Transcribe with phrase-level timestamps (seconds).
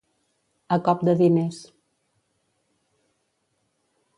[0.77, 1.59] A cop de diners.